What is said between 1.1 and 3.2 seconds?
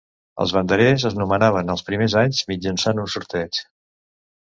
nomenaven els primers anys mitjançant un